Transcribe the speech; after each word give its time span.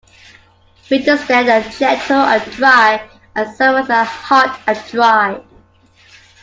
Winters 0.89 1.23
there 1.27 1.41
are 1.61 1.69
gentle 1.69 2.21
and 2.21 2.51
dry, 2.53 3.07
and 3.35 3.55
summers 3.55 3.87
are 3.91 4.03
hot 4.03 4.59
and 4.65 4.83
dry. 4.89 5.39